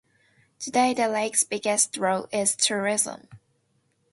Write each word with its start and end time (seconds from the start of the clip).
Today 0.57 0.95
the 0.95 1.07
lake's 1.07 1.43
biggest 1.43 1.91
draw 1.93 2.25
is 2.31 2.55
tourism. 2.55 3.27